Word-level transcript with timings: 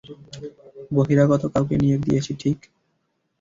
বহিরাগত 0.91 1.43
কাউকে 1.53 1.75
নিয়োগ 1.77 2.01
দিয়েছি, 2.07 2.31
ঠিক? 2.39 2.57